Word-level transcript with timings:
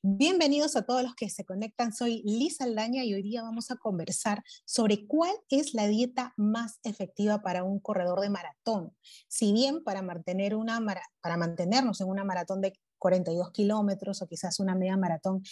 Bienvenidos 0.00 0.76
a 0.76 0.82
todos 0.82 1.02
los 1.02 1.16
que 1.16 1.28
se 1.28 1.44
conectan. 1.44 1.92
Soy 1.92 2.22
Liz 2.24 2.60
Aldaña 2.60 3.02
y 3.02 3.14
hoy 3.14 3.22
día 3.22 3.42
vamos 3.42 3.72
a 3.72 3.76
conversar 3.76 4.44
sobre 4.64 5.08
cuál 5.08 5.34
es 5.50 5.74
la 5.74 5.88
dieta 5.88 6.34
más 6.36 6.78
efectiva 6.84 7.42
para 7.42 7.64
un 7.64 7.80
corredor 7.80 8.20
de 8.20 8.30
maratón. 8.30 8.96
Si 9.26 9.52
bien 9.52 9.82
para, 9.82 10.02
mantener 10.02 10.54
una, 10.54 10.80
para 11.20 11.36
mantenernos 11.36 12.00
en 12.00 12.08
una 12.08 12.22
maratón 12.22 12.60
de 12.60 12.74
42 12.98 13.50
kilómetros 13.50 14.22
o 14.22 14.28
quizás 14.28 14.60
una 14.60 14.76
media 14.76 14.96
maratón 14.96 15.42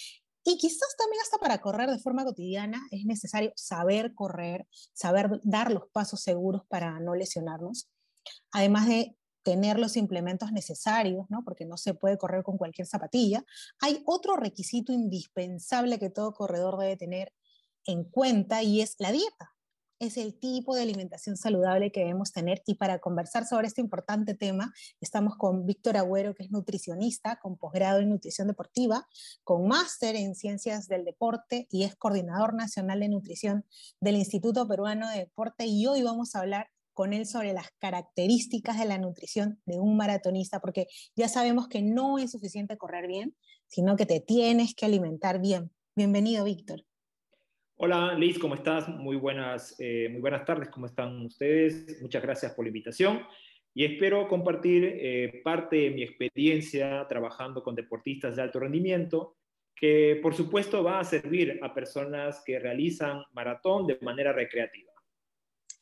y 0.44 0.58
quizás 0.58 0.94
también 0.96 1.22
hasta 1.22 1.38
para 1.38 1.60
correr 1.60 1.90
de 1.90 1.98
forma 1.98 2.24
cotidiana 2.24 2.80
es 2.92 3.04
necesario 3.04 3.52
saber 3.56 4.14
correr, 4.14 4.68
saber 4.92 5.40
dar 5.42 5.72
los 5.72 5.88
pasos 5.90 6.20
seguros 6.20 6.62
para 6.68 7.00
no 7.00 7.16
lesionarnos, 7.16 7.90
además 8.52 8.86
de 8.86 9.16
tener 9.46 9.78
los 9.78 9.96
implementos 9.96 10.50
necesarios, 10.50 11.26
¿no? 11.28 11.44
porque 11.44 11.66
no 11.66 11.76
se 11.76 11.94
puede 11.94 12.18
correr 12.18 12.42
con 12.42 12.58
cualquier 12.58 12.88
zapatilla, 12.88 13.44
hay 13.80 14.02
otro 14.04 14.34
requisito 14.34 14.92
indispensable 14.92 16.00
que 16.00 16.10
todo 16.10 16.34
corredor 16.34 16.76
debe 16.80 16.96
tener 16.96 17.32
en 17.84 18.02
cuenta 18.02 18.64
y 18.64 18.80
es 18.80 18.96
la 18.98 19.12
dieta. 19.12 19.52
Es 20.00 20.16
el 20.16 20.36
tipo 20.40 20.74
de 20.74 20.82
alimentación 20.82 21.36
saludable 21.36 21.92
que 21.92 22.00
debemos 22.00 22.32
tener 22.32 22.60
y 22.66 22.74
para 22.74 22.98
conversar 22.98 23.46
sobre 23.46 23.68
este 23.68 23.80
importante 23.80 24.34
tema 24.34 24.74
estamos 25.00 25.36
con 25.36 25.64
Víctor 25.64 25.96
Agüero, 25.96 26.34
que 26.34 26.42
es 26.42 26.50
nutricionista 26.50 27.38
con 27.40 27.56
posgrado 27.56 28.00
en 28.00 28.10
nutrición 28.10 28.48
deportiva, 28.48 29.06
con 29.44 29.68
máster 29.68 30.16
en 30.16 30.34
ciencias 30.34 30.88
del 30.88 31.04
deporte 31.04 31.68
y 31.70 31.84
es 31.84 31.94
coordinador 31.94 32.52
nacional 32.52 32.98
de 32.98 33.10
nutrición 33.10 33.64
del 34.00 34.16
Instituto 34.16 34.66
Peruano 34.66 35.08
de 35.08 35.20
Deporte 35.20 35.66
y 35.66 35.86
hoy 35.86 36.02
vamos 36.02 36.34
a 36.34 36.40
hablar 36.40 36.68
con 36.96 37.12
él 37.12 37.26
sobre 37.26 37.52
las 37.52 37.70
características 37.78 38.78
de 38.78 38.86
la 38.86 38.96
nutrición 38.96 39.60
de 39.66 39.78
un 39.78 39.98
maratonista, 39.98 40.60
porque 40.60 40.86
ya 41.14 41.28
sabemos 41.28 41.68
que 41.68 41.82
no 41.82 42.18
es 42.18 42.32
suficiente 42.32 42.78
correr 42.78 43.06
bien, 43.06 43.36
sino 43.66 43.96
que 43.96 44.06
te 44.06 44.20
tienes 44.20 44.74
que 44.74 44.86
alimentar 44.86 45.38
bien. 45.38 45.70
Bienvenido, 45.94 46.44
Víctor. 46.46 46.80
Hola, 47.76 48.14
Liz, 48.14 48.38
¿cómo 48.38 48.54
estás? 48.54 48.88
Muy 48.88 49.16
buenas, 49.16 49.76
eh, 49.78 50.08
muy 50.10 50.22
buenas 50.22 50.46
tardes, 50.46 50.70
¿cómo 50.70 50.86
están 50.86 51.26
ustedes? 51.26 52.00
Muchas 52.00 52.22
gracias 52.22 52.54
por 52.54 52.64
la 52.64 52.70
invitación 52.70 53.20
y 53.74 53.84
espero 53.84 54.26
compartir 54.26 54.84
eh, 54.98 55.42
parte 55.44 55.76
de 55.76 55.90
mi 55.90 56.02
experiencia 56.02 57.06
trabajando 57.10 57.62
con 57.62 57.74
deportistas 57.74 58.36
de 58.36 58.42
alto 58.42 58.58
rendimiento, 58.58 59.36
que 59.74 60.18
por 60.22 60.34
supuesto 60.34 60.82
va 60.82 60.98
a 60.98 61.04
servir 61.04 61.60
a 61.62 61.74
personas 61.74 62.42
que 62.42 62.58
realizan 62.58 63.22
maratón 63.34 63.86
de 63.86 63.98
manera 64.00 64.32
recreativa. 64.32 64.85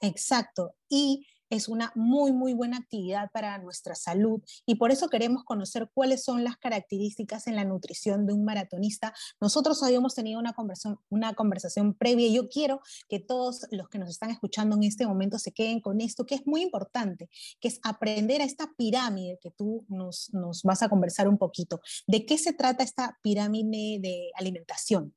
Exacto. 0.04 0.74
Y 0.88 1.26
es 1.50 1.68
una 1.68 1.92
muy, 1.94 2.32
muy 2.32 2.52
buena 2.52 2.78
actividad 2.78 3.30
para 3.32 3.58
nuestra 3.58 3.94
salud 3.94 4.42
y 4.66 4.76
por 4.76 4.90
eso 4.90 5.08
queremos 5.08 5.44
conocer 5.44 5.90
cuáles 5.92 6.24
son 6.24 6.42
las 6.42 6.56
características 6.56 7.46
en 7.46 7.56
la 7.56 7.64
nutrición 7.64 8.26
de 8.26 8.32
un 8.32 8.44
maratonista. 8.44 9.14
Nosotros 9.40 9.82
habíamos 9.82 10.14
tenido 10.14 10.40
una 10.40 10.52
conversación, 10.52 10.98
una 11.10 11.34
conversación 11.34 11.94
previa 11.94 12.26
y 12.26 12.34
yo 12.34 12.48
quiero 12.48 12.80
que 13.08 13.20
todos 13.20 13.66
los 13.70 13.88
que 13.88 13.98
nos 13.98 14.10
están 14.10 14.30
escuchando 14.30 14.74
en 14.76 14.84
este 14.84 15.06
momento 15.06 15.38
se 15.38 15.52
queden 15.52 15.80
con 15.80 16.00
esto, 16.00 16.26
que 16.26 16.34
es 16.34 16.46
muy 16.46 16.62
importante, 16.62 17.28
que 17.60 17.68
es 17.68 17.78
aprender 17.82 18.40
a 18.40 18.44
esta 18.44 18.72
pirámide 18.76 19.38
que 19.40 19.50
tú 19.50 19.84
nos, 19.88 20.32
nos 20.32 20.62
vas 20.62 20.82
a 20.82 20.88
conversar 20.88 21.28
un 21.28 21.38
poquito. 21.38 21.80
¿De 22.06 22.26
qué 22.26 22.38
se 22.38 22.52
trata 22.52 22.82
esta 22.82 23.18
pirámide 23.22 24.00
de 24.00 24.30
alimentación? 24.34 25.14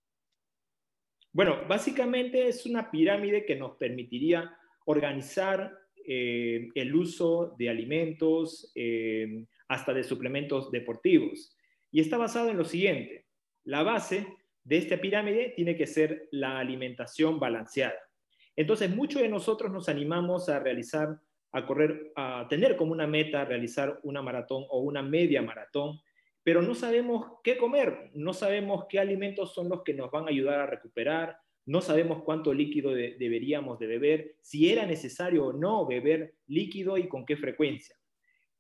Bueno, 1.34 1.56
básicamente 1.68 2.48
es 2.48 2.66
una 2.66 2.90
pirámide 2.90 3.46
que 3.46 3.56
nos 3.56 3.78
permitiría 3.78 4.58
organizar 4.88 5.78
eh, 6.06 6.70
el 6.76 6.96
uso 6.96 7.54
de 7.58 7.70
alimentos, 7.70 8.72
eh, 8.74 9.46
hasta 9.68 9.94
de 9.94 10.04
suplementos 10.04 10.72
deportivos. 10.72 11.58
Y 11.92 12.00
está 12.00 12.18
basado 12.18 12.50
en 12.50 12.58
lo 12.58 12.64
siguiente. 12.64 13.26
La 13.66 13.84
base 13.84 14.26
de 14.64 14.78
esta 14.78 14.98
pirámide 14.98 15.54
tiene 15.56 15.76
que 15.76 15.88
ser 15.88 16.30
la 16.32 16.60
alimentación 16.60 17.40
balanceada. 17.40 18.00
Entonces, 18.56 18.90
muchos 18.90 19.22
de 19.22 19.28
nosotros 19.28 19.72
nos 19.72 19.90
animamos 19.90 20.48
a 20.48 20.60
realizar, 20.60 21.20
a 21.52 21.66
correr, 21.66 22.14
a 22.16 22.48
tener 22.50 22.78
como 22.78 22.94
una 22.94 23.08
meta 23.08 23.44
realizar 23.44 24.00
una 24.04 24.22
maratón 24.22 24.66
o 24.70 24.80
una 24.80 25.04
media 25.04 25.42
maratón, 25.42 26.00
pero 26.44 26.62
no 26.62 26.76
sabemos 26.76 27.34
qué 27.44 27.58
comer, 27.58 28.10
no 28.14 28.32
sabemos 28.32 28.86
qué 28.88 29.00
alimentos 29.00 29.54
son 29.54 29.68
los 29.68 29.84
que 29.84 29.94
nos 29.94 30.10
van 30.12 30.26
a 30.26 30.30
ayudar 30.30 30.62
a 30.62 30.66
recuperar, 30.66 31.38
no 31.68 31.82
sabemos 31.82 32.24
cuánto 32.24 32.54
líquido 32.54 32.92
deberíamos 32.92 33.78
de 33.78 33.88
beber, 33.88 34.36
si 34.42 34.72
era 34.72 34.86
necesario 34.86 35.48
o 35.48 35.54
no 35.54 35.86
beber 35.86 36.36
líquido 36.48 36.98
y 36.98 37.10
con 37.10 37.26
qué 37.26 37.36
frecuencia. 37.36 37.96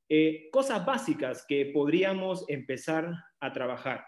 Eh, 0.09 0.49
cosas 0.51 0.85
básicas 0.85 1.45
que 1.47 1.67
podríamos 1.73 2.45
empezar 2.49 3.13
a 3.39 3.53
trabajar. 3.53 4.05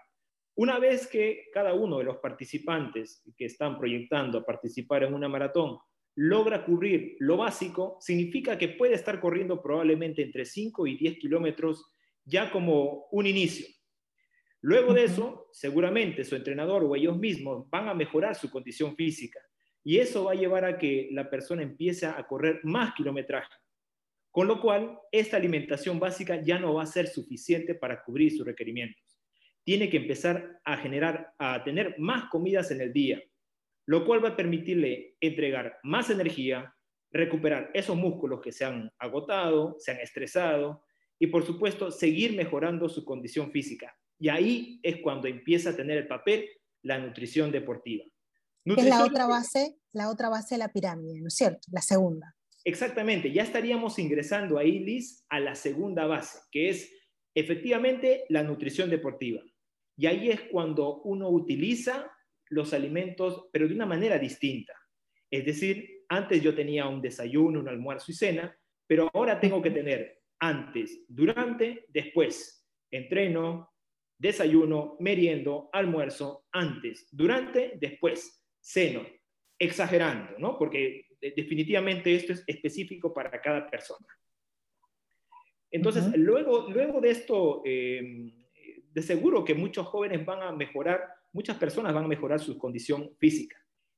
Una 0.55 0.79
vez 0.79 1.07
que 1.07 1.45
cada 1.53 1.73
uno 1.73 1.99
de 1.99 2.03
los 2.03 2.17
participantes 2.17 3.23
que 3.37 3.45
están 3.45 3.77
proyectando 3.77 4.43
participar 4.43 5.03
en 5.03 5.13
una 5.13 5.29
maratón 5.29 5.77
logra 6.15 6.65
cubrir 6.65 7.15
lo 7.19 7.37
básico, 7.37 7.97
significa 8.01 8.57
que 8.57 8.67
puede 8.67 8.95
estar 8.95 9.21
corriendo 9.21 9.61
probablemente 9.61 10.21
entre 10.21 10.43
5 10.43 10.87
y 10.87 10.97
10 10.97 11.19
kilómetros 11.19 11.85
ya 12.25 12.51
como 12.51 13.07
un 13.11 13.27
inicio. 13.27 13.65
Luego 14.61 14.93
de 14.93 15.05
eso, 15.05 15.47
seguramente 15.53 16.25
su 16.25 16.35
entrenador 16.35 16.83
o 16.83 16.95
ellos 16.95 17.17
mismos 17.17 17.69
van 17.69 17.87
a 17.87 17.93
mejorar 17.93 18.35
su 18.35 18.49
condición 18.49 18.95
física 18.95 19.39
y 19.83 19.97
eso 19.99 20.25
va 20.25 20.33
a 20.33 20.35
llevar 20.35 20.65
a 20.65 20.77
que 20.77 21.09
la 21.11 21.29
persona 21.29 21.63
empiece 21.63 22.05
a 22.05 22.27
correr 22.27 22.59
más 22.63 22.93
kilometraje. 22.93 23.53
Con 24.31 24.47
lo 24.47 24.61
cual, 24.61 24.99
esta 25.11 25.37
alimentación 25.37 25.99
básica 25.99 26.41
ya 26.43 26.59
no 26.59 26.73
va 26.73 26.83
a 26.83 26.87
ser 26.87 27.07
suficiente 27.07 27.73
para 27.73 28.03
cubrir 28.03 28.35
sus 28.35 28.45
requerimientos. 28.45 29.03
Tiene 29.63 29.89
que 29.89 29.97
empezar 29.97 30.59
a 30.63 30.77
generar, 30.77 31.33
a 31.39 31.63
tener 31.63 31.95
más 31.97 32.29
comidas 32.29 32.69
en 32.71 32.81
el 32.81 32.93
día, 32.93 33.23
lo 33.85 34.05
cual 34.05 34.23
va 34.23 34.29
a 34.29 34.35
permitirle 34.35 35.15
entregar 35.19 35.79
más 35.83 36.09
energía, 36.09 36.75
recuperar 37.11 37.71
esos 37.73 37.95
músculos 37.95 38.41
que 38.41 38.51
se 38.51 38.65
han 38.65 38.91
agotado, 38.99 39.75
se 39.79 39.91
han 39.91 39.99
estresado 39.99 40.83
y 41.17 41.27
por 41.27 41.43
supuesto 41.43 41.89
seguir 41.89 42.35
mejorando 42.35 42.87
su 42.87 43.03
condición 43.03 43.51
física. 43.51 43.95
Y 44.19 44.29
ahí 44.29 44.79
es 44.83 44.97
cuando 45.01 45.27
empieza 45.27 45.71
a 45.71 45.75
tener 45.75 45.97
el 45.97 46.07
papel 46.07 46.49
la 46.83 46.99
nutrición 46.99 47.51
deportiva. 47.51 48.05
es 48.65 48.85
la 48.85 49.03
otra 49.03 49.25
base, 49.25 49.75
la 49.93 50.09
otra 50.09 50.29
base 50.29 50.55
de 50.55 50.59
la 50.59 50.71
pirámide, 50.71 51.19
¿no 51.21 51.27
es 51.27 51.35
cierto? 51.35 51.67
La 51.71 51.81
segunda. 51.81 52.35
Exactamente, 52.63 53.31
ya 53.31 53.43
estaríamos 53.43 53.97
ingresando 53.99 54.57
ahí, 54.57 54.79
Liz, 54.79 55.25
a 55.29 55.39
la 55.39 55.55
segunda 55.55 56.05
base, 56.05 56.39
que 56.51 56.69
es 56.69 56.91
efectivamente 57.33 58.25
la 58.29 58.43
nutrición 58.43 58.89
deportiva. 58.89 59.41
Y 59.97 60.07
ahí 60.07 60.29
es 60.29 60.41
cuando 60.51 61.01
uno 61.01 61.29
utiliza 61.29 62.11
los 62.49 62.73
alimentos, 62.73 63.47
pero 63.51 63.67
de 63.67 63.73
una 63.73 63.85
manera 63.85 64.17
distinta. 64.17 64.73
Es 65.31 65.45
decir, 65.45 66.03
antes 66.09 66.41
yo 66.41 66.55
tenía 66.55 66.87
un 66.87 67.01
desayuno, 67.01 67.59
un 67.59 67.69
almuerzo 67.69 68.11
y 68.11 68.15
cena, 68.15 68.57
pero 68.87 69.09
ahora 69.13 69.39
tengo 69.39 69.61
que 69.61 69.71
tener 69.71 70.21
antes, 70.39 71.03
durante, 71.07 71.85
después. 71.89 72.65
Entreno, 72.91 73.68
desayuno, 74.19 74.97
meriendo, 74.99 75.69
almuerzo, 75.71 76.45
antes, 76.51 77.07
durante, 77.11 77.77
después, 77.79 78.43
seno, 78.59 79.01
exagerando, 79.57 80.37
¿no? 80.37 80.57
Porque 80.57 81.05
definitivamente 81.21 82.13
esto 82.13 82.33
es 82.33 82.43
específico 82.45 83.13
para 83.13 83.41
cada 83.41 83.69
persona. 83.69 84.05
Entonces, 85.71 86.05
luego, 86.17 86.69
luego 86.69 86.99
de 86.99 87.11
esto, 87.11 87.61
em, 87.63 88.33
de 88.91 89.01
seguro 89.01 89.45
que 89.45 89.53
muchos 89.53 89.87
jóvenes 89.87 90.25
van 90.25 90.41
a 90.41 90.51
mejorar, 90.51 91.01
muchas 91.31 91.57
personas 91.57 91.93
van 91.93 92.05
a 92.05 92.09
mejorar 92.09 92.39
su 92.39 92.57
condición 92.57 93.15
física. 93.19 93.55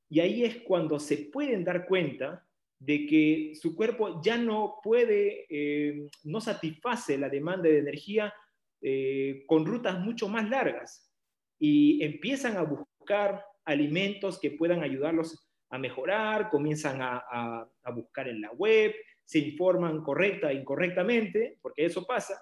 Y 0.09 0.19
ahí 0.19 0.43
es 0.43 0.57
cuando 0.57 0.99
se 0.99 1.17
pueden 1.17 1.63
dar 1.63 1.87
cuenta 1.87 2.45
de 2.77 3.05
que 3.05 3.53
su 3.55 3.75
cuerpo 3.75 4.21
ya 4.21 4.37
no 4.37 4.79
puede, 4.83 5.45
em, 5.49 6.09
no 6.23 6.41
satisface 6.41 7.17
la 7.17 7.29
demanda 7.29 7.69
de 7.69 7.79
energía 7.79 8.33
eh, 8.81 9.43
con 9.47 9.65
rutas 9.65 9.99
mucho 9.99 10.27
más 10.27 10.49
largas 10.49 11.11
y 11.59 12.03
empiezan 12.03 12.57
a 12.57 12.63
buscar 12.63 13.45
alimentos 13.65 14.39
que 14.39 14.51
puedan 14.51 14.81
ayudarlos 14.81 15.47
a 15.69 15.77
mejorar, 15.77 16.49
comienzan 16.49 16.97
a, 17.01 17.67
buscar 17.93 18.27
en 18.27 18.41
la 18.41 18.51
web, 18.51 18.93
se 19.23 19.39
informan 19.39 20.03
correcta 20.03 20.51
e 20.51 20.55
incorrectamente, 20.55 21.59
porque 21.61 21.85
eso 21.85 22.05
pasa, 22.05 22.41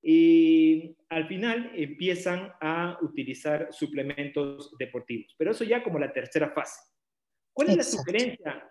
y 0.00 0.96
al 1.10 1.26
final 1.28 1.72
empiezan 1.74 2.52
a 2.60 2.98
utilizar 3.02 3.68
suplementos 3.72 4.74
deportivos. 4.78 5.34
Pero 5.36 5.50
eso 5.50 5.64
ya 5.64 5.82
como 5.82 5.98
la 5.98 6.12
tercera 6.12 6.50
fase. 6.50 6.80
¿Cuál 7.52 7.70
es 7.70 7.76
la 7.76 7.82
sugerencia? 7.82 8.70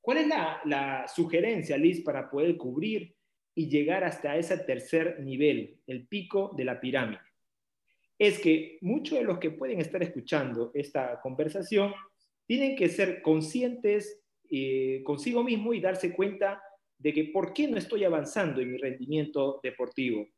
¿Cuál 0.00 0.18
es 0.18 0.26
la, 0.26 0.60
la, 0.64 1.08
sugerencia, 1.08 1.76
Liz, 1.76 2.02
para 2.02 2.28
poder 2.28 2.56
cubrir 2.56 3.14
y 3.58 3.68
llegar 3.68 4.04
hasta 4.04 4.36
ese 4.36 4.56
tercer 4.58 5.18
nivel, 5.18 5.80
el 5.88 6.06
pico 6.06 6.52
de 6.56 6.64
la 6.64 6.80
pirámide. 6.80 7.18
Es 8.16 8.38
que 8.38 8.78
muchos 8.82 9.18
de 9.18 9.24
los 9.24 9.38
que 9.40 9.50
pueden 9.50 9.80
estar 9.80 10.00
escuchando 10.00 10.70
esta 10.74 11.20
conversación 11.20 11.92
tienen 12.46 12.76
que 12.76 12.88
ser 12.88 13.20
conscientes 13.20 14.22
eh, 14.48 15.02
consigo 15.02 15.42
mismo 15.42 15.74
y 15.74 15.80
darse 15.80 16.14
cuenta 16.14 16.62
de 16.98 17.12
que 17.12 17.24
por 17.24 17.52
qué 17.52 17.66
no 17.66 17.76
estoy 17.76 18.04
avanzando 18.04 18.60
en 18.60 18.70
mi 18.70 18.78
rendimiento 18.78 19.58
deportivo. 19.60 20.28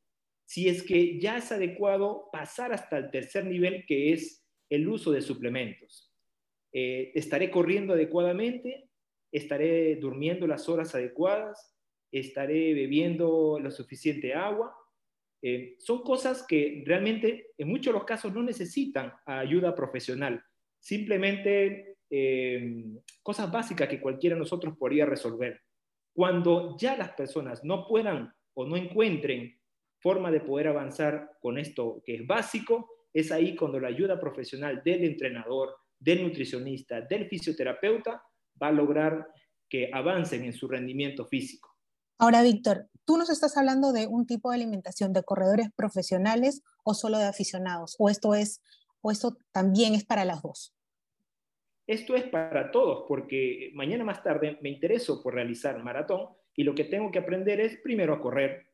si 0.47 0.71
es 0.71 0.83
que 0.83 1.21
ya 1.21 1.37
es 1.37 1.53
adecuado 1.53 2.31
pasar 2.33 2.73
hasta 2.73 2.97
el 2.97 3.11
tercer 3.11 3.45
nivel, 3.45 3.85
que 3.87 4.15
es 4.15 4.47
el 4.71 4.89
uso 4.89 5.13
de 5.13 5.21
suplementos. 5.21 6.11
Eh, 6.73 7.13
¿Estaré 7.15 7.51
corriendo 7.51 7.93
adecuadamente? 7.93 8.89
¿Estaré 9.31 9.97
durmiendo 9.97 10.47
las 10.47 10.71
horas 10.71 10.95
adecuadas? 10.95 11.77
¿Estaré 12.11 12.75
bebiendo 12.75 13.59
lo 13.61 13.71
suficiente 13.71 14.35
agua? 14.35 14.75
Eh, 15.43 15.77
son 15.79 16.03
cosas 16.03 16.45
que 16.47 16.83
realmente 16.85 17.53
en 17.57 17.69
muchos 17.69 17.93
de 17.93 17.99
los 17.99 18.05
casos 18.05 18.33
no 18.33 18.43
necesitan 18.43 19.13
ayuda 19.25 19.75
profesional. 19.75 20.43
Simplemente 20.79 21.97
eh, 22.11 22.85
cosas 23.23 23.51
básicas 23.51 23.89
que 23.89 24.01
cualquiera 24.01 24.35
de 24.35 24.41
nosotros 24.41 24.77
podría 24.77 25.07
resolver. 25.07 25.61
Cuando 26.13 26.77
ya 26.79 26.97
las 26.97 27.13
personas 27.13 27.65
no 27.65 27.87
puedan 27.87 28.33
o 28.55 28.67
no 28.67 28.77
encuentren 28.77 29.59
forma 29.99 30.31
de 30.31 30.41
poder 30.41 30.69
avanzar 30.69 31.31
con 31.41 31.59
esto 31.59 32.03
que 32.05 32.17
es 32.17 32.27
básico, 32.27 33.07
es 33.13 33.31
ahí 33.33 33.55
cuando 33.55 33.79
la 33.81 33.89
ayuda 33.89 34.21
profesional 34.21 34.83
del 34.85 35.05
entrenador, 35.05 35.77
del 35.99 36.23
nutricionista, 36.23 37.01
del 37.03 37.29
fisioterapeuta 37.29 38.23
va 38.61 38.69
a 38.69 38.73
lograr 38.73 39.27
que 39.69 39.91
avancen 39.93 40.45
en 40.45 40.53
su 40.53 40.67
rendimiento 40.67 41.27
físico. 41.27 41.70
Ahora, 42.23 42.43
Víctor, 42.43 42.87
tú 43.07 43.17
nos 43.17 43.31
estás 43.31 43.57
hablando 43.57 43.95
de 43.95 44.07
un 44.07 44.27
tipo 44.27 44.51
de 44.51 44.57
alimentación 44.57 45.15
de 45.15 45.23
corredores 45.23 45.69
profesionales 45.75 46.63
o 46.85 46.93
solo 46.93 47.17
de 47.17 47.25
aficionados, 47.25 47.97
o 47.99 48.11
esto 48.11 48.35
es, 48.35 48.63
o 49.01 49.11
esto 49.11 49.39
también 49.53 49.95
es 49.95 50.05
para 50.05 50.27
las 50.27 50.43
dos. 50.43 50.77
Esto 51.87 52.15
es 52.15 52.25
para 52.25 52.71
todos, 52.73 53.07
porque 53.09 53.71
mañana 53.73 54.05
más 54.05 54.23
tarde 54.23 54.59
me 54.61 54.69
intereso 54.69 55.23
por 55.23 55.33
realizar 55.33 55.83
maratón 55.83 56.29
y 56.55 56.63
lo 56.63 56.75
que 56.75 56.85
tengo 56.85 57.11
que 57.11 57.21
aprender 57.21 57.59
es 57.59 57.79
primero 57.79 58.13
a 58.13 58.21
correr, 58.21 58.67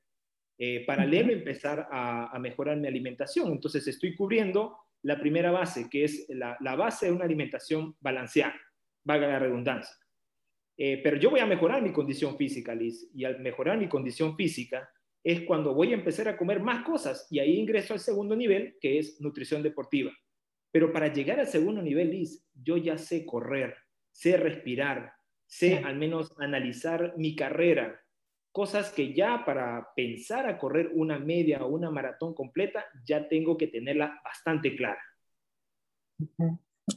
eh, 0.58 0.84
paralelo 0.84 1.32
empezar 1.32 1.86
a, 1.92 2.36
mejorar 2.40 2.76
mi 2.78 2.88
alimentación. 2.88 3.52
Entonces 3.52 3.86
estoy 3.86 4.16
cubriendo 4.16 4.76
la 5.02 5.20
primera 5.20 5.52
base, 5.52 5.88
que 5.88 6.02
es 6.02 6.26
la, 6.30 6.56
base 6.74 7.06
de 7.06 7.12
una 7.12 7.26
alimentación 7.26 7.94
balanceada, 8.00 8.56
valga 9.04 9.28
la 9.28 9.38
redundancia. 9.38 9.94
Eh, 10.78 11.00
pero 11.02 11.16
yo 11.16 11.30
voy 11.30 11.40
a 11.40 11.46
mejorar 11.46 11.82
mi 11.82 11.92
condición 11.92 12.36
física, 12.36 12.74
Liz, 12.74 13.10
y 13.14 13.24
al 13.24 13.40
mejorar 13.40 13.78
mi 13.78 13.88
condición 13.88 14.36
física 14.36 14.90
es 15.24 15.40
cuando 15.42 15.74
voy 15.74 15.92
a 15.92 15.96
empezar 15.96 16.28
a 16.28 16.36
comer 16.36 16.60
más 16.60 16.84
cosas 16.84 17.26
y 17.30 17.38
ahí 17.38 17.56
ingreso 17.56 17.94
al 17.94 18.00
segundo 18.00 18.36
nivel, 18.36 18.76
que 18.80 18.98
es 18.98 19.20
nutrición 19.20 19.62
deportiva. 19.62 20.12
Pero 20.70 20.92
para 20.92 21.12
llegar 21.12 21.40
al 21.40 21.48
segundo 21.48 21.82
nivel, 21.82 22.10
Liz, 22.10 22.46
yo 22.54 22.76
ya 22.76 22.98
sé 22.98 23.24
correr, 23.24 23.74
sé 24.12 24.36
respirar, 24.36 25.14
sé 25.46 25.78
al 25.78 25.96
menos 25.96 26.32
analizar 26.38 27.14
mi 27.16 27.34
carrera, 27.34 28.00
cosas 28.52 28.90
que 28.90 29.14
ya 29.14 29.44
para 29.44 29.88
pensar 29.96 30.48
a 30.48 30.58
correr 30.58 30.90
una 30.94 31.18
media 31.18 31.64
o 31.64 31.68
una 31.68 31.90
maratón 31.90 32.34
completa, 32.34 32.86
ya 33.04 33.28
tengo 33.28 33.56
que 33.56 33.66
tenerla 33.66 34.20
bastante 34.24 34.76
clara. 34.76 35.02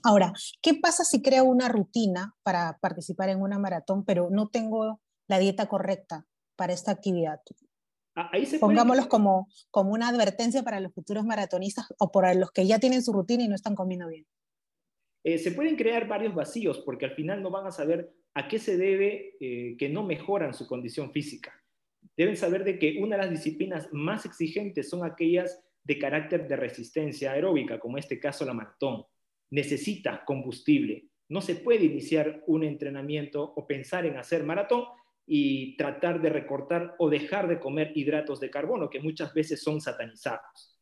Ahora, 0.04 0.34
¿qué 0.62 0.76
pasa 0.76 1.04
si 1.04 1.22
creo 1.22 1.46
una 1.46 1.68
rutina 1.68 2.36
para 2.44 2.78
participar 2.80 3.30
en 3.30 3.42
una 3.42 3.58
maratón, 3.58 4.06
pero 4.06 4.30
no 4.30 4.50
tengo 4.50 5.02
la 5.28 5.40
dieta 5.40 5.68
correcta 5.68 6.26
para 6.56 6.74
esta 6.74 6.92
actividad? 6.92 7.40
Ah, 8.16 8.30
ahí 8.34 8.46
se 8.46 8.60
Pongámoslos 8.60 9.08
como, 9.08 9.48
como 9.72 9.92
una 9.92 10.10
advertencia 10.10 10.64
para 10.64 10.80
los 10.80 10.94
futuros 10.94 11.26
maratonistas 11.26 11.88
o 11.98 12.12
para 12.12 12.34
los 12.34 12.52
que 12.52 12.68
ya 12.68 12.80
tienen 12.80 13.02
su 13.02 13.14
rutina 13.14 13.44
y 13.44 13.48
no 13.48 13.56
están 13.56 13.76
comiendo 13.76 14.08
bien. 14.08 14.26
Eh, 15.24 15.38
se 15.38 15.52
pueden 15.52 15.76
crear 15.76 16.08
varios 16.08 16.34
vacíos 16.34 16.80
porque 16.80 17.06
al 17.06 17.16
final 17.16 17.42
no 17.42 17.50
van 17.50 17.68
a 17.68 17.72
saber 17.72 18.14
a 18.36 18.48
qué 18.48 18.60
se 18.60 18.78
debe 18.78 19.36
eh, 19.40 19.76
que 19.78 19.90
no 19.90 20.04
mejoran 20.04 20.54
su 20.54 20.68
condición 20.68 21.12
física. 21.12 21.54
Deben 22.16 22.38
saber 22.38 22.64
de 22.64 22.80
que 22.80 23.00
una 23.02 23.16
de 23.16 23.24
las 23.24 23.32
disciplinas 23.32 23.90
más 23.92 24.26
exigentes 24.26 24.90
son 24.90 25.04
aquellas 25.04 25.62
de 25.84 25.98
carácter 25.98 26.48
de 26.48 26.56
resistencia 26.56 27.32
aeróbica, 27.32 27.80
como 27.80 27.98
en 27.98 28.04
este 28.04 28.20
caso 28.20 28.46
la 28.46 28.54
maratón. 28.54 29.06
Necesita 29.52 30.24
combustible. 30.26 31.10
No 31.28 31.42
se 31.42 31.56
puede 31.56 31.86
iniciar 31.86 32.44
un 32.48 32.64
entrenamiento 32.64 33.54
o 33.56 33.68
pensar 33.68 34.06
en 34.06 34.18
hacer 34.18 34.44
maratón 34.44 34.86
y 35.26 35.78
tratar 35.78 36.22
de 36.22 36.30
recortar 36.30 36.96
o 36.98 37.10
dejar 37.10 37.48
de 37.48 37.60
comer 37.60 37.92
hidratos 37.96 38.40
de 38.40 38.50
carbono, 38.50 38.90
que 38.90 39.00
muchas 39.00 39.34
veces 39.34 39.62
son 39.62 39.80
satanizados. 39.80 40.76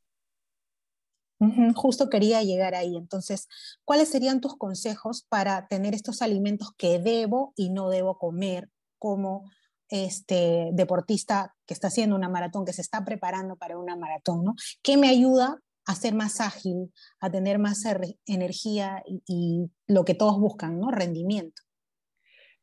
Justo 1.76 2.10
quería 2.10 2.42
llegar 2.42 2.74
ahí. 2.74 2.96
Entonces, 2.96 3.48
¿cuáles 3.86 4.08
serían 4.08 4.42
tus 4.42 4.58
consejos 4.58 5.26
para 5.30 5.68
tener 5.68 5.94
estos 5.94 6.22
alimentos 6.22 6.72
que 6.78 6.98
debo 6.98 7.54
y 7.56 7.70
no 7.70 7.90
debo 7.90 8.18
comer, 8.18 8.70
como 8.98 9.44
este 9.90 10.70
deportista 10.74 11.56
que 11.66 11.74
está 11.74 11.88
haciendo 11.88 12.16
una 12.16 12.30
maratón, 12.30 12.66
que 12.66 12.74
se 12.74 12.82
está 12.82 13.06
preparando 13.06 13.56
para 13.56 13.78
una 13.78 13.96
maratón, 13.96 14.44
¿no? 14.44 14.56
¿Qué 14.82 14.98
me 14.98 15.10
ayuda 15.10 15.60
a 15.88 15.96
ser 15.96 16.14
más 16.14 16.42
ágil, 16.42 16.92
a 17.22 17.32
tener 17.32 17.60
más 17.60 17.84
energía 18.26 19.02
y, 19.26 19.66
lo 19.88 20.04
que 20.04 20.14
todos 20.14 20.38
buscan, 20.38 20.80
¿no? 20.80 20.92
Rendimiento. 20.92 21.62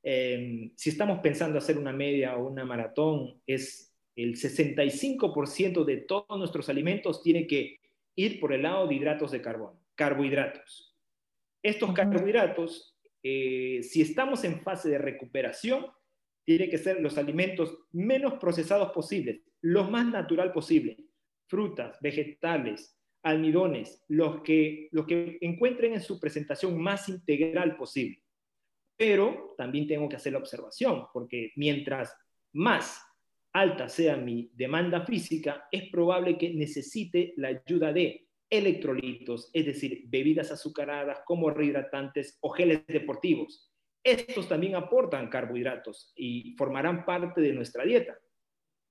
Em, 0.02 0.72
si 0.76 0.90
estamos 0.90 1.20
pensando 1.20 1.56
hacer 1.56 1.78
una 1.78 1.92
media 1.92 2.36
o 2.36 2.46
una 2.48 2.66
maratón, 2.66 3.40
es 3.46 3.94
el 4.14 4.36
65% 4.36 5.84
de 5.84 5.96
todos 5.96 6.38
nuestros 6.38 6.68
alimentos 6.68 7.22
tiene 7.22 7.46
que 7.46 7.80
ir 8.14 8.38
por 8.38 8.52
el 8.52 8.62
lado 8.62 8.86
de 8.86 8.94
hidratos 8.94 9.30
de 9.30 9.40
carbono, 9.40 9.80
carbohidratos. 9.94 10.94
Estos 11.62 11.94
carbohidratos, 11.94 12.94
eh, 13.22 13.80
si 13.82 14.02
estamos 14.02 14.44
en 14.44 14.60
fase 14.60 14.90
de 14.90 14.98
recuperación, 14.98 15.86
tiene 16.44 16.68
que 16.68 16.76
ser 16.76 17.00
los 17.00 17.16
alimentos 17.16 17.74
menos 17.90 18.34
procesados 18.34 18.92
posibles, 18.92 19.40
lo 19.62 19.84
más 19.84 20.06
natural 20.06 20.52
posible. 20.52 20.98
Frutas, 21.46 21.98
vegetales, 22.02 22.98
almidones, 23.24 24.04
los 24.08 24.42
que, 24.42 24.88
los 24.92 25.06
que 25.06 25.38
encuentren 25.40 25.94
en 25.94 26.00
su 26.00 26.20
presentación 26.20 26.80
más 26.80 27.08
integral 27.08 27.76
posible. 27.76 28.22
Pero 28.96 29.54
también 29.58 29.88
tengo 29.88 30.08
que 30.08 30.16
hacer 30.16 30.32
la 30.32 30.38
observación, 30.38 31.06
porque 31.12 31.52
mientras 31.56 32.14
más 32.52 33.02
alta 33.52 33.88
sea 33.88 34.16
mi 34.16 34.50
demanda 34.54 35.04
física, 35.04 35.66
es 35.72 35.90
probable 35.90 36.36
que 36.38 36.52
necesite 36.54 37.34
la 37.36 37.48
ayuda 37.48 37.92
de 37.92 38.28
electrolitos, 38.50 39.50
es 39.52 39.66
decir, 39.66 40.04
bebidas 40.06 40.52
azucaradas 40.52 41.20
como 41.26 41.50
rehidratantes 41.50 42.38
o 42.40 42.50
geles 42.50 42.86
deportivos. 42.86 43.72
Estos 44.04 44.48
también 44.48 44.74
aportan 44.74 45.30
carbohidratos 45.30 46.12
y 46.14 46.54
formarán 46.58 47.04
parte 47.06 47.40
de 47.40 47.52
nuestra 47.52 47.84
dieta. 47.84 48.18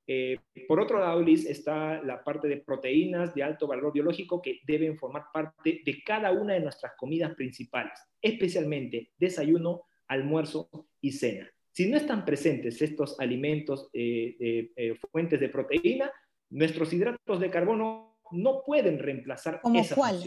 Eh, 0.05 0.37
por 0.67 0.79
otro 0.79 0.99
lado, 0.99 1.21
Liz, 1.21 1.45
está 1.45 2.01
la 2.03 2.23
parte 2.23 2.47
de 2.47 2.57
proteínas 2.57 3.33
de 3.33 3.43
alto 3.43 3.67
valor 3.67 3.93
biológico 3.93 4.41
que 4.41 4.59
deben 4.65 4.97
formar 4.97 5.25
parte 5.33 5.81
de 5.85 6.03
cada 6.03 6.31
una 6.31 6.53
de 6.53 6.59
nuestras 6.59 6.93
comidas 6.97 7.33
principales, 7.35 7.93
especialmente 8.21 9.11
desayuno, 9.17 9.83
almuerzo 10.07 10.69
y 10.99 11.11
cena. 11.11 11.49
Si 11.71 11.89
no 11.89 11.97
están 11.97 12.25
presentes 12.25 12.81
estos 12.81 13.19
alimentos, 13.19 13.89
eh, 13.93 14.71
eh, 14.75 14.95
fuentes 15.11 15.39
de 15.39 15.49
proteína, 15.49 16.11
nuestros 16.49 16.91
hidratos 16.93 17.39
de 17.39 17.49
carbono 17.49 18.19
no 18.31 18.61
pueden 18.65 18.99
reemplazar 18.99 19.61
¿Como 19.61 19.79
esa 19.79 19.95
cuál? 19.95 20.19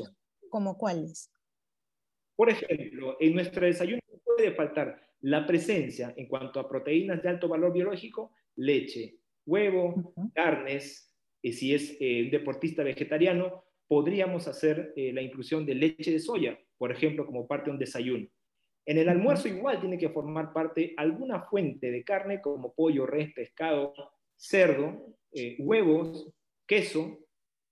¿Como 0.48 0.76
cuáles? 0.76 1.30
Por 2.34 2.50
ejemplo, 2.50 3.16
en 3.20 3.34
nuestro 3.34 3.64
desayuno 3.66 4.00
puede 4.24 4.52
faltar 4.52 5.00
la 5.20 5.46
presencia 5.46 6.12
en 6.16 6.26
cuanto 6.28 6.60
a 6.60 6.68
proteínas 6.68 7.22
de 7.22 7.28
alto 7.28 7.48
valor 7.48 7.72
biológico, 7.72 8.32
leche, 8.56 9.18
huevo, 9.46 10.12
carnes, 10.34 11.12
y 11.40 11.52
si 11.52 11.74
es 11.74 11.96
eh, 12.00 12.24
un 12.24 12.30
deportista 12.30 12.82
vegetariano, 12.82 13.64
podríamos 13.86 14.48
hacer 14.48 14.92
eh, 14.96 15.12
la 15.12 15.22
inclusión 15.22 15.64
de 15.64 15.76
leche 15.76 16.10
de 16.10 16.18
soya, 16.18 16.58
por 16.76 16.90
ejemplo, 16.90 17.24
como 17.24 17.46
parte 17.46 17.66
de 17.66 17.72
un 17.72 17.78
desayuno. 17.78 18.26
En 18.84 18.98
el 18.98 19.08
almuerzo 19.08 19.48
igual 19.48 19.80
tiene 19.80 19.98
que 19.98 20.10
formar 20.10 20.52
parte 20.52 20.94
alguna 20.96 21.42
fuente 21.42 21.90
de 21.90 22.04
carne 22.04 22.40
como 22.40 22.74
pollo, 22.74 23.06
res, 23.06 23.32
pescado, 23.32 23.94
cerdo, 24.36 25.16
eh, 25.32 25.56
huevos, 25.60 26.32
queso, 26.66 27.20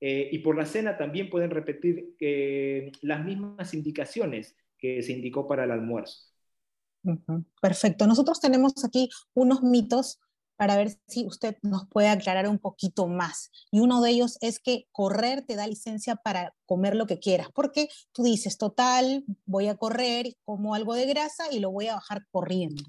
y 0.06 0.38
por 0.40 0.54
la 0.54 0.66
cena 0.66 0.98
también 0.98 1.30
pueden 1.30 1.50
repetir 1.50 2.14
las 3.00 3.24
mismas 3.24 3.72
indicaciones 3.72 4.54
que 4.76 5.02
se 5.02 5.12
indicó 5.12 5.48
para 5.48 5.64
el 5.64 5.70
almuerzo. 5.70 6.30
Perfecto. 7.62 8.06
Nosotros 8.06 8.38
tenemos 8.38 8.84
aquí 8.84 9.08
unos 9.32 9.62
mitos 9.62 10.20
para 10.56 10.76
ver 10.76 10.90
si 11.06 11.26
usted 11.26 11.56
nos 11.62 11.88
puede 11.88 12.08
aclarar 12.08 12.48
un 12.48 12.58
poquito 12.58 13.06
más. 13.06 13.50
Y 13.70 13.80
uno 13.80 14.00
de 14.02 14.10
ellos 14.10 14.38
es 14.40 14.60
que 14.60 14.86
correr 14.92 15.42
te 15.42 15.56
da 15.56 15.66
licencia 15.66 16.16
para 16.16 16.54
comer 16.66 16.94
lo 16.94 17.06
que 17.06 17.18
quieras, 17.18 17.48
porque 17.54 17.88
tú 18.12 18.22
dices, 18.22 18.58
total, 18.58 19.24
voy 19.44 19.68
a 19.68 19.76
correr, 19.76 20.34
como 20.44 20.74
algo 20.74 20.94
de 20.94 21.06
grasa 21.06 21.52
y 21.52 21.60
lo 21.60 21.70
voy 21.70 21.88
a 21.88 21.94
bajar 21.94 22.22
corriendo. 22.30 22.82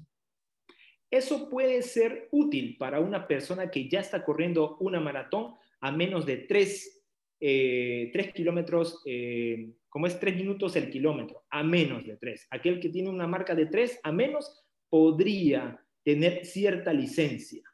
Eso 1.10 1.48
puede 1.48 1.82
ser 1.82 2.28
útil 2.32 2.76
para 2.78 3.00
una 3.00 3.26
persona 3.26 3.70
que 3.70 3.88
ya 3.88 4.00
está 4.00 4.24
corriendo 4.24 4.76
una 4.80 5.00
maratón 5.00 5.54
a 5.80 5.92
menos 5.92 6.26
de 6.26 6.38
3, 6.38 7.02
eh, 7.40 8.32
kilómetros 8.34 9.02
eh, 9.06 9.70
como 9.96 10.06
es 10.06 10.20
tres 10.20 10.36
minutos 10.36 10.76
el 10.76 10.90
kilómetro, 10.90 11.46
a 11.48 11.62
menos 11.62 12.04
de 12.04 12.18
tres. 12.18 12.46
Aquel 12.50 12.80
que 12.80 12.90
tiene 12.90 13.08
una 13.08 13.26
marca 13.26 13.54
de 13.54 13.64
tres 13.64 13.98
a 14.02 14.12
menos 14.12 14.62
podría 14.90 15.82
tener 16.06 16.46
cierta 16.46 16.92
licencia. 16.92 17.64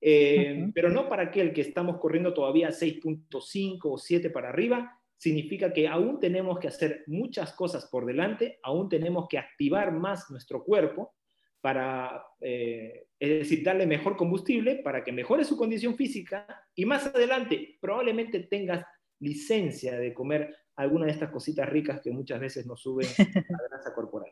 Eh, 0.00 0.70
pero 0.72 0.90
no 0.90 1.08
para 1.08 1.24
aquel 1.24 1.52
que 1.52 1.62
estamos 1.62 1.98
corriendo 1.98 2.32
todavía 2.32 2.68
6.5 2.68 3.80
o 3.82 3.98
7 3.98 4.30
para 4.30 4.50
arriba, 4.50 4.96
significa 5.16 5.72
que 5.72 5.88
aún 5.88 6.20
tenemos 6.20 6.60
que 6.60 6.68
hacer 6.68 7.02
muchas 7.08 7.52
cosas 7.52 7.86
por 7.86 8.06
delante, 8.06 8.60
aún 8.62 8.88
tenemos 8.88 9.26
que 9.28 9.38
activar 9.38 9.90
más 9.90 10.30
nuestro 10.30 10.62
cuerpo 10.62 11.14
para, 11.60 12.24
eh, 12.40 13.08
es 13.18 13.28
decir, 13.40 13.64
darle 13.64 13.88
mejor 13.88 14.16
combustible 14.16 14.76
para 14.76 15.02
que 15.02 15.10
mejore 15.10 15.44
su 15.44 15.56
condición 15.56 15.96
física 15.96 16.46
y 16.76 16.84
más 16.84 17.06
adelante 17.06 17.78
probablemente 17.80 18.38
tengas 18.40 18.86
licencia 19.18 19.98
de 19.98 20.14
comer 20.14 20.54
alguna 20.76 21.06
de 21.06 21.12
estas 21.12 21.30
cositas 21.30 21.68
ricas 21.68 22.00
que 22.00 22.12
muchas 22.12 22.38
veces 22.38 22.66
nos 22.66 22.80
suben 22.82 23.08
la 23.48 23.68
grasa 23.68 23.92
corporal. 23.92 24.30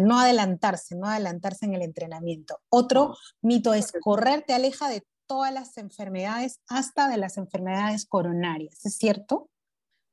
No 0.00 0.18
adelantarse, 0.18 0.96
no 0.96 1.06
adelantarse 1.06 1.66
en 1.66 1.74
el 1.74 1.82
entrenamiento. 1.82 2.58
Otro 2.68 3.16
mito 3.42 3.74
es 3.74 3.92
correr 4.00 4.42
te 4.46 4.52
aleja 4.52 4.88
de 4.88 5.02
todas 5.26 5.52
las 5.52 5.78
enfermedades, 5.78 6.60
hasta 6.68 7.08
de 7.08 7.16
las 7.16 7.38
enfermedades 7.38 8.04
coronarias. 8.06 8.84
¿Es 8.84 8.96
cierto? 8.96 9.48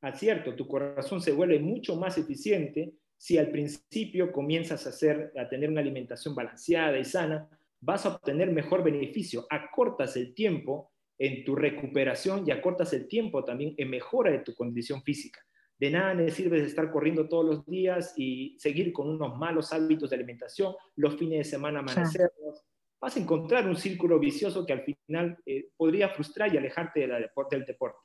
Es 0.01 0.19
cierto, 0.19 0.55
tu 0.55 0.67
corazón 0.67 1.21
se 1.21 1.31
vuelve 1.31 1.59
mucho 1.59 1.95
más 1.95 2.17
eficiente 2.17 2.93
si 3.17 3.37
al 3.37 3.49
principio 3.49 4.31
comienzas 4.31 4.85
a, 4.85 4.89
hacer, 4.89 5.33
a 5.35 5.49
tener 5.49 5.71
una 5.71 5.81
alimentación 5.81 6.35
balanceada 6.35 6.99
y 6.99 7.05
sana, 7.05 7.49
vas 7.81 8.05
a 8.05 8.09
obtener 8.09 8.51
mejor 8.51 8.83
beneficio, 8.83 9.47
acortas 9.49 10.15
el 10.15 10.35
tiempo 10.35 10.91
en 11.17 11.43
tu 11.43 11.55
recuperación 11.55 12.47
y 12.47 12.51
acortas 12.51 12.93
el 12.93 13.07
tiempo 13.07 13.43
también 13.43 13.73
en 13.77 13.89
mejora 13.89 14.31
de 14.31 14.39
tu 14.39 14.53
condición 14.53 15.01
física. 15.01 15.41
De 15.79 15.91
nada 15.91 16.13
me 16.13 16.31
sirve 16.31 16.63
estar 16.63 16.91
corriendo 16.91 17.29
todos 17.29 17.45
los 17.45 17.65
días 17.65 18.13
y 18.17 18.57
seguir 18.59 18.91
con 18.91 19.09
unos 19.09 19.37
malos 19.37 19.71
hábitos 19.71 20.09
de 20.09 20.15
alimentación, 20.15 20.73
los 20.95 21.15
fines 21.17 21.39
de 21.39 21.43
semana 21.43 21.79
amanecernos. 21.79 22.63
Vas 22.99 23.15
a 23.15 23.19
encontrar 23.19 23.67
un 23.67 23.75
círculo 23.75 24.17
vicioso 24.17 24.65
que 24.65 24.73
al 24.73 24.81
final 24.81 25.37
eh, 25.45 25.69
podría 25.77 26.09
frustrar 26.09 26.53
y 26.53 26.57
alejarte 26.57 27.01
de 27.01 27.07
la 27.07 27.19
del 27.19 27.65
deporte. 27.65 27.99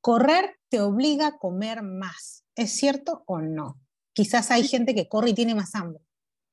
Correr 0.00 0.58
te 0.70 0.80
obliga 0.80 1.26
a 1.26 1.38
comer 1.38 1.82
más. 1.82 2.46
¿Es 2.54 2.72
cierto 2.72 3.24
o 3.26 3.40
no? 3.40 3.80
Quizás 4.14 4.50
hay 4.50 4.64
gente 4.64 4.94
que 4.94 5.08
corre 5.08 5.30
y 5.30 5.34
tiene 5.34 5.54
más 5.54 5.74
hambre. 5.74 6.00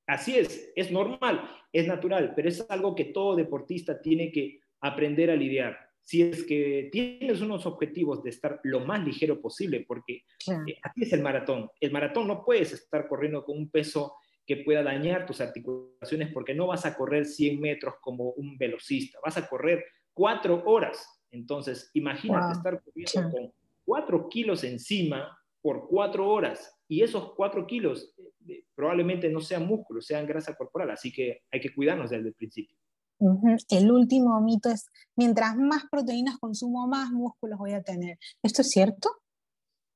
Así 0.07 0.37
es, 0.37 0.71
es 0.75 0.91
normal, 0.91 1.49
es 1.71 1.87
natural, 1.87 2.33
pero 2.35 2.49
es 2.49 2.65
algo 2.69 2.93
que 2.93 3.05
todo 3.05 3.35
deportista 3.35 4.01
tiene 4.01 4.31
que 4.31 4.59
aprender 4.81 5.31
a 5.31 5.35
lidiar. 5.35 5.84
Si 6.05 6.21
es 6.21 6.43
que 6.43 6.89
tienes 6.91 7.41
unos 7.41 7.65
objetivos 7.65 8.21
de 8.21 8.29
estar 8.29 8.59
lo 8.63 8.79
más 8.81 9.03
ligero 9.03 9.41
posible, 9.41 9.83
porque 9.87 10.23
eh, 10.47 10.77
aquí 10.83 11.01
es 11.01 11.13
el 11.13 11.23
maratón. 11.23 11.67
El 11.79 11.91
maratón 11.91 12.27
no 12.27 12.45
puedes 12.45 12.73
estar 12.73 13.07
corriendo 13.07 13.43
con 13.43 13.57
un 13.57 13.71
peso 13.71 14.13
que 14.45 14.57
pueda 14.57 14.83
dañar 14.83 15.25
tus 15.25 15.41
articulaciones 15.41 16.31
porque 16.31 16.53
no 16.53 16.67
vas 16.67 16.85
a 16.85 16.95
correr 16.95 17.25
100 17.25 17.59
metros 17.59 17.95
como 18.01 18.29
un 18.33 18.55
velocista, 18.55 19.17
vas 19.25 19.37
a 19.37 19.47
correr 19.47 19.83
cuatro 20.13 20.63
horas. 20.67 21.23
Entonces, 21.31 21.89
imagínate 21.95 22.53
estar 22.53 22.83
corriendo 22.83 23.31
con 23.31 23.53
cuatro 23.83 24.29
kilos 24.29 24.63
encima 24.63 25.35
por 25.59 25.87
cuatro 25.87 26.29
horas 26.29 26.79
y 26.87 27.01
esos 27.01 27.33
cuatro 27.33 27.65
kilos 27.65 28.13
eh, 28.19 28.53
eh, 28.53 28.63
probablemente 28.75 29.27
no 29.27 29.41
sean 29.41 29.65
músculos, 29.65 30.05
sean 30.05 30.27
grasa 30.27 30.55
corporal, 30.55 30.91
así 30.91 31.11
que 31.11 31.41
hay 31.51 31.59
que 31.59 31.73
cuidarnos 31.73 32.11
desde 32.11 32.27
el 32.27 32.35
principio. 32.35 32.77
El 33.19 33.91
último 33.91 34.39
mito 34.41 34.69
es, 34.69 34.87
mientras 35.15 35.55
más 35.57 35.85
proteínas 35.89 36.37
consumo, 36.37 36.87
más 36.87 37.11
músculos 37.11 37.59
voy 37.59 37.73
a 37.73 37.81
tener. 37.81 38.17
¿Esto 38.43 38.61
es 38.61 38.69
cierto? 38.69 39.09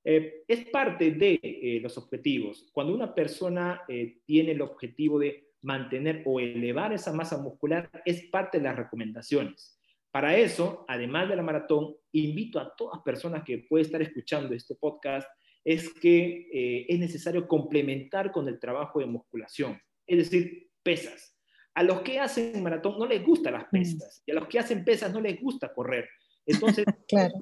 Eh, 0.03 0.43
es 0.47 0.69
parte 0.69 1.11
de 1.11 1.79
los 1.83 1.97
objetivos. 1.97 2.69
Cuando 2.71 2.93
una 2.93 3.13
persona 3.13 3.81
tiene 4.25 4.51
el 4.51 4.61
objetivo 4.61 5.19
de 5.19 5.49
mantener 5.61 6.23
o 6.25 6.39
elevar 6.39 6.93
esa 6.93 7.11
masa 7.11 7.37
muscular, 7.37 7.89
es 8.05 8.27
parte 8.29 8.57
de 8.57 8.63
las 8.63 8.77
recomendaciones. 8.77 9.79
Para 10.11 10.35
eso, 10.35 10.85
además 10.87 11.29
de 11.29 11.35
la 11.35 11.43
maratón, 11.43 11.95
invito 12.13 12.59
a 12.59 12.73
todas 12.75 13.01
personas 13.03 13.43
que 13.43 13.59
pueden 13.59 13.85
estar 13.85 14.01
escuchando 14.01 14.55
este 14.55 14.75
podcast 14.75 15.27
es 15.63 15.93
que 15.93 16.47
eh, 16.51 16.85
es 16.89 16.99
necesario 16.99 17.47
complementar 17.47 18.31
con 18.31 18.47
el 18.47 18.59
trabajo 18.59 18.99
de 18.99 19.05
musculación, 19.05 19.79
es 20.07 20.17
decir, 20.17 20.69
pesas. 20.81 21.35
A 21.75 21.83
los 21.83 22.01
que 22.01 22.19
hacen 22.19 22.61
maratón 22.61 22.97
no 22.99 23.05
les 23.05 23.23
gustan 23.25 23.53
las 23.53 23.63
mm. 23.63 23.71
pesas 23.71 24.23
y 24.25 24.31
a 24.31 24.35
los 24.35 24.47
que 24.47 24.59
hacen 24.59 24.83
pesas 24.83 25.13
no 25.13 25.21
les 25.21 25.39
gusta 25.39 25.73
correr. 25.73 26.09
Entonces, 26.45 26.85
claro. 27.07 27.33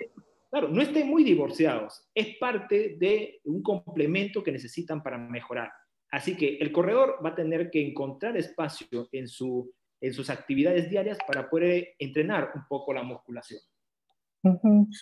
claro, 0.49 0.67
no 0.69 0.81
estén 0.81 1.07
muy 1.07 1.23
divorciados, 1.23 2.07
es 2.13 2.37
parte 2.37 2.97
de 2.99 3.39
un 3.45 3.61
complemento 3.61 4.43
que 4.43 4.51
necesitan 4.51 5.01
para 5.01 5.17
mejorar. 5.17 5.71
Así 6.11 6.35
que 6.35 6.57
el 6.57 6.71
corredor 6.71 7.19
va 7.23 7.29
a 7.29 7.35
tener 7.35 7.69
que 7.69 7.85
encontrar 7.85 8.37
espacio 8.37 9.09
en, 9.11 9.27
su, 9.27 9.73
en 10.01 10.13
sus 10.13 10.29
actividades 10.29 10.89
diarias 10.89 11.17
para 11.27 11.49
poder 11.49 11.95
entrenar 11.99 12.51
un 12.55 12.63
poco 12.67 12.93
la 12.93 13.03
musculación. 13.03 13.61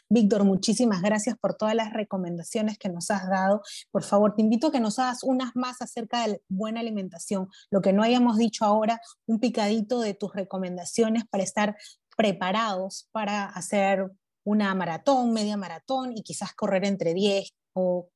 Víctor, 0.09 0.43
muchísimas 0.43 1.01
gracias 1.01 1.37
por 1.37 1.55
todas 1.55 1.75
las 1.75 1.93
recomendaciones 1.93 2.77
que 2.77 2.89
nos 2.89 3.11
has 3.11 3.29
dado. 3.29 3.61
Por 3.91 4.03
favor, 4.03 4.35
te 4.35 4.41
invito 4.41 4.67
a 4.67 4.71
que 4.71 4.79
nos 4.79 4.99
hagas 4.99 5.23
unas 5.23 5.51
más 5.55 5.81
acerca 5.81 6.27
de 6.27 6.41
buena 6.47 6.79
alimentación. 6.79 7.47
Lo 7.69 7.81
que 7.81 7.93
no 7.93 8.03
hayamos 8.03 8.37
dicho 8.37 8.65
ahora, 8.65 8.99
un 9.27 9.39
picadito 9.39 9.99
de 9.99 10.13
tus 10.13 10.33
recomendaciones 10.33 11.25
para 11.29 11.43
estar 11.43 11.75
preparados 12.15 13.09
para 13.11 13.45
hacer 13.45 14.09
una 14.45 14.73
maratón, 14.73 15.33
media 15.33 15.57
maratón 15.57 16.13
y 16.15 16.21
quizás 16.21 16.53
correr 16.53 16.85
entre 16.85 17.13
10 17.13 17.51
o 17.73 18.09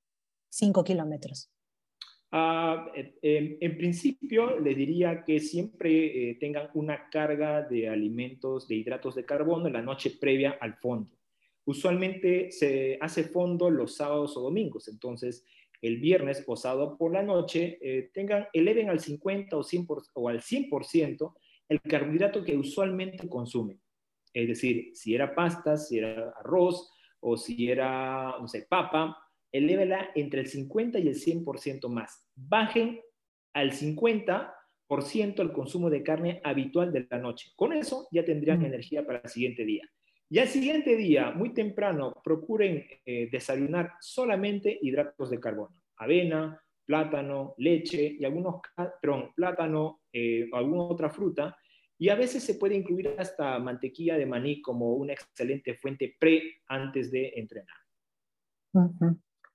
5 0.49 0.83
kilómetros. 0.83 1.49
Ah, 2.31 2.91
en, 2.93 3.77
principio, 3.77 4.59
les 4.59 4.77
diría 4.77 5.23
que 5.23 5.39
siempre 5.39 6.29
eh, 6.29 6.35
tengan 6.35 6.69
una 6.75 7.09
carga 7.09 7.63
de 7.63 7.89
alimentos, 7.89 8.67
de 8.67 8.75
hidratos 8.75 9.15
de 9.15 9.25
carbono 9.25 9.65
en 9.65 9.73
la 9.73 9.81
noche 9.81 10.11
previa 10.19 10.57
al 10.61 10.75
fondo. 10.75 11.17
Usualmente 11.65 12.51
se 12.51 12.97
hace 13.01 13.23
fondo 13.23 13.69
los 13.71 13.95
sábados 13.95 14.37
o 14.37 14.41
domingos, 14.41 14.87
entonces 14.87 15.45
el 15.81 15.97
viernes 15.97 16.43
o 16.45 16.55
sábado 16.55 16.97
por 16.97 17.13
la 17.13 17.23
noche 17.23 17.79
eh, 17.81 18.11
tengan, 18.13 18.47
eleven 18.53 18.89
al 18.89 18.99
50 18.99 19.57
o, 19.57 19.63
100 19.63 19.87
o 20.13 20.29
al 20.29 20.41
100% 20.41 21.33
el 21.69 21.81
carbohidrato 21.81 22.43
que 22.43 22.57
usualmente 22.57 23.27
consumen. 23.27 23.79
Es 24.33 24.47
decir, 24.47 24.91
si 24.93 25.15
era 25.15 25.33
pasta, 25.33 25.77
si 25.77 25.97
era 25.97 26.31
arroz 26.39 26.91
o 27.19 27.37
si 27.37 27.69
era, 27.69 28.35
no 28.39 28.47
sé, 28.47 28.67
papa, 28.69 29.17
elévela 29.51 30.11
entre 30.15 30.41
el 30.41 30.47
50 30.47 30.99
y 30.99 31.07
el 31.07 31.15
100% 31.15 31.89
más. 31.89 32.27
Bajen 32.35 33.01
al 33.53 33.71
50% 33.71 35.39
el 35.39 35.51
consumo 35.51 35.89
de 35.89 36.03
carne 36.03 36.41
habitual 36.43 36.91
de 36.91 37.07
la 37.09 37.17
noche. 37.17 37.51
Con 37.55 37.73
eso 37.73 38.07
ya 38.11 38.23
tendrían 38.23 38.63
energía 38.63 39.05
para 39.05 39.19
el 39.19 39.29
siguiente 39.29 39.65
día. 39.65 39.89
Y 40.31 40.37
al 40.37 40.47
siguiente 40.47 40.95
día, 40.95 41.31
muy 41.31 41.53
temprano, 41.53 42.13
procuren 42.23 42.85
eh, 43.03 43.29
desayunar 43.31 43.93
solamente 43.99 44.77
hidratos 44.79 45.31
de 45.31 45.39
carbono, 45.39 45.81
avena, 45.97 46.61
plátano, 46.85 47.55
leche 47.57 48.15
y 48.19 48.23
algunos, 48.25 48.61
perdón, 49.01 49.31
plátano 49.35 50.01
eh, 50.13 50.47
o 50.51 50.55
alguna 50.55 50.83
otra 50.83 51.09
fruta. 51.09 51.57
Y 51.97 52.09
a 52.09 52.15
veces 52.15 52.43
se 52.43 52.55
puede 52.55 52.75
incluir 52.75 53.15
hasta 53.17 53.57
mantequilla 53.59 54.17
de 54.17 54.25
maní 54.25 54.61
como 54.61 54.93
una 54.93 55.13
excelente 55.13 55.73
fuente 55.73 56.15
pre 56.19 56.61
antes 56.67 57.11
de 57.11 57.33
entrenar. 57.35 57.75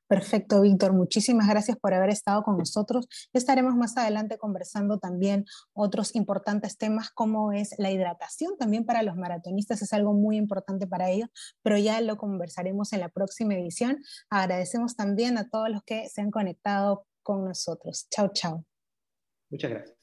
Perfecto, 0.07 0.61
Víctor. 0.61 0.93
Muchísimas 0.93 1.49
gracias 1.49 1.79
por 1.79 1.95
haber 1.95 2.11
estado 2.11 2.43
con 2.43 2.59
nosotros. 2.59 3.09
Estaremos 3.33 3.75
más 3.75 3.97
adelante 3.97 4.37
conversando 4.39 4.99
también 4.99 5.47
otros 5.73 6.15
importantes 6.15 6.77
temas 6.77 7.11
como 7.11 7.53
es 7.53 7.75
la 7.79 7.91
hidratación. 7.91 8.57
También 8.59 8.85
para 8.85 9.03
los 9.03 9.17
maratonistas 9.17 9.81
es 9.83 9.93
algo 9.93 10.13
muy 10.13 10.37
importante 10.37 10.87
para 10.87 11.11
ellos, 11.11 11.31
pero 11.63 11.79
ya 11.79 12.01
lo 12.01 12.17
conversaremos 12.17 12.93
en 12.93 13.01
la 13.01 13.09
próxima 13.09 13.55
edición. 13.55 14.03
Agradecemos 14.29 14.95
también 14.95 15.39
a 15.39 15.49
todos 15.49 15.71
los 15.71 15.83
que 15.85 16.09
se 16.09 16.21
han 16.21 16.31
conectado 16.31 17.07
con 17.23 17.45
nosotros. 17.45 18.07
Chao, 18.11 18.31
chao. 18.33 18.65
Muchas 19.51 19.71
gracias. 19.71 19.94